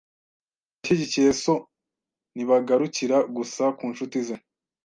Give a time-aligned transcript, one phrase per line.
[0.73, 1.53] Abashyigikiye so
[2.33, 4.35] ntibagarukira gusa ku nshuti ze.